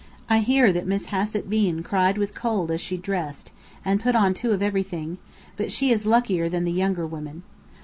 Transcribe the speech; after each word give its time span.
I 0.27 0.39
hear 0.39 0.73
that 0.73 0.87
Miss 0.87 1.05
Hassett 1.13 1.47
Bean 1.47 1.83
cried 1.83 2.17
with 2.17 2.33
cold 2.33 2.71
as 2.71 2.81
she 2.81 2.97
dressed, 2.97 3.51
and 3.85 4.01
put 4.01 4.15
on 4.15 4.33
two 4.33 4.49
of 4.51 4.63
everything; 4.63 5.19
but 5.57 5.71
she 5.71 5.91
is 5.91 6.07
luckier 6.07 6.49
than 6.49 6.63
the 6.63 6.71
younger 6.71 7.05
women. 7.05 7.43